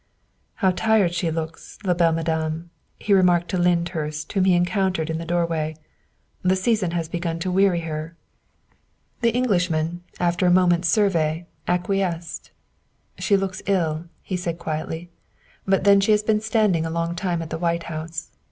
[0.55, 5.11] "How tired she looks, la belle Madame," he re marked to Lyndhurst, whom he encountered
[5.11, 5.75] in the door way;"
[6.41, 8.15] the season has begun to weary her."
[9.21, 9.37] 216 THE WIFE OF The
[9.85, 12.49] Englishman, after a moment's survey, acquiesced."
[13.19, 15.11] She looks ill," he said quietly,"
[15.67, 18.31] but then she has been standing a long time at the White House.